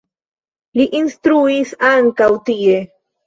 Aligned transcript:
Li 0.79 0.87
instruis 0.99 1.75
ankaŭ 1.91 2.31
tie. 2.51 2.81